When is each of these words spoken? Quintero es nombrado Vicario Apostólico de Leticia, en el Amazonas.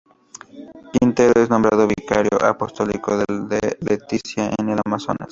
Quintero 0.91 1.39
es 1.39 1.47
nombrado 1.51 1.87
Vicario 1.87 2.39
Apostólico 2.43 3.15
de 3.17 3.59
Leticia, 3.81 4.49
en 4.57 4.69
el 4.69 4.79
Amazonas. 4.83 5.29